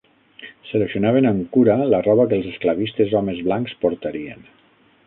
[0.69, 4.53] Seleccionaven amb cura la roba que els esclavistes homes blancs portarien.